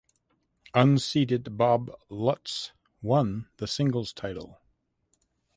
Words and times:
Unseeded 0.73 1.55
Bob 1.57 1.91
Lutz 2.09 2.71
won 3.03 3.47
the 3.57 3.67
singles 3.67 4.11
title. 4.13 4.59